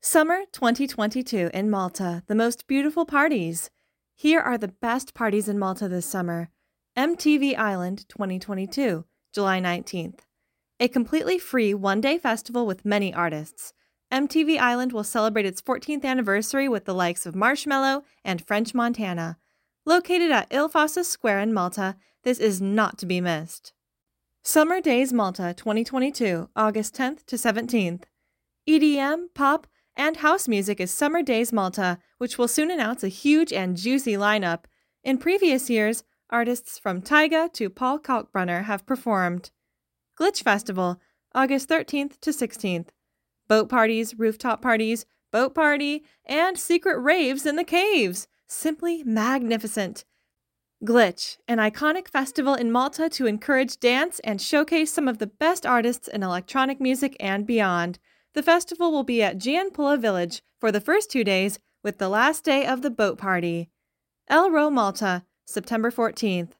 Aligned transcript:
Summer 0.00 0.42
2022 0.52 1.50
in 1.52 1.68
Malta, 1.68 2.22
the 2.28 2.34
most 2.36 2.68
beautiful 2.68 3.04
parties. 3.04 3.68
Here 4.14 4.38
are 4.38 4.56
the 4.56 4.68
best 4.68 5.12
parties 5.12 5.48
in 5.48 5.58
Malta 5.58 5.88
this 5.88 6.06
summer. 6.06 6.50
MTV 6.96 7.58
Island 7.58 8.08
2022, 8.08 9.04
July 9.34 9.60
19th. 9.60 10.20
A 10.78 10.86
completely 10.86 11.36
free 11.36 11.74
one 11.74 12.00
day 12.00 12.16
festival 12.16 12.64
with 12.64 12.84
many 12.84 13.12
artists. 13.12 13.72
MTV 14.12 14.56
Island 14.58 14.92
will 14.92 15.02
celebrate 15.02 15.46
its 15.46 15.60
14th 15.60 16.04
anniversary 16.04 16.68
with 16.68 16.84
the 16.84 16.94
likes 16.94 17.26
of 17.26 17.34
Marshmello 17.34 18.04
and 18.24 18.40
French 18.40 18.74
Montana. 18.74 19.36
Located 19.84 20.30
at 20.30 20.46
Il 20.52 20.68
Fossa 20.68 21.02
Square 21.02 21.40
in 21.40 21.52
Malta, 21.52 21.96
this 22.22 22.38
is 22.38 22.60
not 22.60 22.98
to 22.98 23.06
be 23.06 23.20
missed. 23.20 23.72
Summer 24.44 24.80
Days 24.80 25.12
Malta 25.12 25.54
2022, 25.56 26.50
August 26.54 26.94
10th 26.94 27.26
to 27.26 27.34
17th. 27.34 28.04
EDM, 28.68 29.26
pop, 29.34 29.66
and 29.98 30.18
house 30.18 30.46
music 30.46 30.80
is 30.80 30.92
Summer 30.92 31.22
Days 31.22 31.52
Malta, 31.52 31.98
which 32.18 32.38
will 32.38 32.46
soon 32.46 32.70
announce 32.70 33.02
a 33.02 33.08
huge 33.08 33.52
and 33.52 33.76
juicy 33.76 34.12
lineup. 34.12 34.60
In 35.02 35.18
previous 35.18 35.68
years, 35.68 36.04
artists 36.30 36.78
from 36.78 37.02
Tyga 37.02 37.52
to 37.54 37.68
Paul 37.68 37.98
Kalkbrenner 37.98 38.64
have 38.64 38.86
performed. 38.86 39.50
Glitch 40.18 40.42
Festival, 40.44 41.00
August 41.34 41.68
13th 41.68 42.20
to 42.20 42.30
16th. 42.30 42.88
Boat 43.48 43.68
parties, 43.68 44.16
rooftop 44.16 44.62
parties, 44.62 45.04
boat 45.32 45.54
party, 45.54 46.04
and 46.24 46.56
secret 46.56 46.98
raves 47.00 47.44
in 47.44 47.56
the 47.56 47.64
caves. 47.64 48.28
Simply 48.46 49.02
magnificent. 49.02 50.04
Glitch, 50.84 51.38
an 51.48 51.58
iconic 51.58 52.06
festival 52.06 52.54
in 52.54 52.70
Malta 52.70 53.08
to 53.08 53.26
encourage 53.26 53.80
dance 53.80 54.20
and 54.20 54.40
showcase 54.40 54.92
some 54.92 55.08
of 55.08 55.18
the 55.18 55.26
best 55.26 55.66
artists 55.66 56.06
in 56.06 56.22
electronic 56.22 56.80
music 56.80 57.16
and 57.18 57.44
beyond. 57.48 57.98
The 58.34 58.42
festival 58.42 58.92
will 58.92 59.04
be 59.04 59.22
at 59.22 59.38
Gianpula 59.38 59.98
Village 59.98 60.42
for 60.60 60.70
the 60.70 60.80
first 60.80 61.10
two 61.10 61.24
days, 61.24 61.58
with 61.82 61.98
the 61.98 62.08
last 62.08 62.44
day 62.44 62.66
of 62.66 62.82
the 62.82 62.90
boat 62.90 63.18
party. 63.18 63.70
Elrow 64.30 64.70
Malta, 64.70 65.24
September 65.46 65.90
14th. 65.90 66.52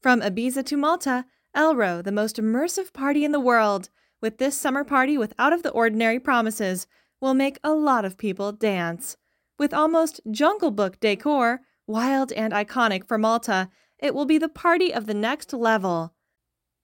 From 0.00 0.20
Ibiza 0.20 0.64
to 0.66 0.76
Malta, 0.76 1.24
Elrow, 1.56 2.02
the 2.02 2.12
most 2.12 2.36
immersive 2.36 2.92
party 2.92 3.24
in 3.24 3.32
the 3.32 3.40
world, 3.40 3.88
with 4.20 4.38
this 4.38 4.56
summer 4.56 4.84
party 4.84 5.18
with 5.18 5.34
out 5.38 5.52
of 5.52 5.62
the 5.62 5.70
ordinary 5.70 6.20
promises, 6.20 6.86
will 7.20 7.34
make 7.34 7.58
a 7.64 7.72
lot 7.72 8.04
of 8.04 8.18
people 8.18 8.52
dance. 8.52 9.16
With 9.58 9.74
almost 9.74 10.20
Jungle 10.30 10.70
Book 10.70 11.00
decor, 11.00 11.62
wild 11.86 12.32
and 12.32 12.52
iconic 12.52 13.04
for 13.04 13.18
Malta, 13.18 13.70
it 13.98 14.14
will 14.14 14.26
be 14.26 14.38
the 14.38 14.48
party 14.48 14.94
of 14.94 15.06
the 15.06 15.14
next 15.14 15.52
level. 15.52 16.14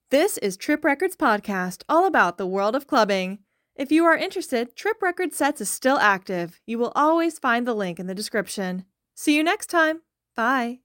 This 0.09 0.37
is 0.39 0.57
Trip 0.57 0.83
Records 0.83 1.15
Podcast, 1.15 1.83
all 1.87 2.05
about 2.05 2.37
the 2.37 2.45
world 2.45 2.75
of 2.75 2.87
clubbing. 2.87 3.39
If 3.75 3.91
you 3.91 4.05
are 4.05 4.15
interested, 4.15 4.73
Trip 4.77 5.01
Record 5.01 5.33
Sets 5.33 5.59
is 5.59 5.69
still 5.69 5.97
active. 5.97 6.61
You 6.65 6.79
will 6.79 6.93
always 6.95 7.37
find 7.39 7.67
the 7.67 7.73
link 7.73 7.99
in 7.99 8.07
the 8.07 8.15
description. 8.15 8.85
See 9.15 9.35
you 9.35 9.43
next 9.43 9.69
time. 9.69 10.01
Bye. 10.35 10.79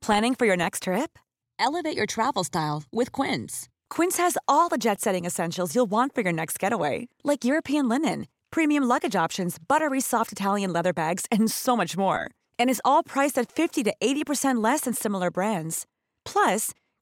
Planning 0.00 0.36
for 0.36 0.46
your 0.46 0.56
next 0.56 0.84
trip? 0.84 1.18
Elevate 1.58 1.96
your 1.96 2.06
travel 2.06 2.44
style 2.44 2.84
with 2.92 3.10
Quince. 3.10 3.68
Quince 3.90 4.18
has 4.18 4.38
all 4.46 4.68
the 4.68 4.78
jet 4.78 5.00
setting 5.00 5.24
essentials 5.24 5.74
you'll 5.74 5.90
want 5.90 6.14
for 6.14 6.20
your 6.20 6.32
next 6.32 6.58
getaway, 6.58 7.08
like 7.24 7.44
European 7.44 7.88
linen, 7.88 8.28
premium 8.52 8.84
luggage 8.84 9.16
options, 9.16 9.58
buttery 9.58 10.00
soft 10.00 10.30
Italian 10.30 10.72
leather 10.72 10.92
bags, 10.92 11.26
and 11.32 11.50
so 11.50 11.76
much 11.76 11.96
more. 11.96 12.30
And 12.56 12.70
is 12.70 12.80
all 12.84 13.02
priced 13.02 13.36
at 13.36 13.50
50 13.50 13.82
to 13.82 13.94
80% 14.00 14.62
less 14.62 14.82
than 14.82 14.94
similar 14.94 15.30
brands. 15.32 15.86
Plus, 16.24 16.72